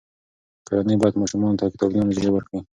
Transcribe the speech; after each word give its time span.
کورنۍ 0.67 0.95
باید 1.01 1.19
ماشومانو 1.21 1.59
ته 1.59 1.65
کتابونه 1.73 2.01
او 2.03 2.09
مجلې 2.09 2.29
ورکړي. 2.33 2.59